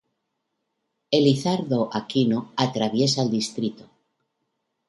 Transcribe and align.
Elizardo 1.17 1.79
Aquino", 1.99 2.43
atraviesa 2.57 3.21
el 3.21 3.29
distrito. 3.29 3.85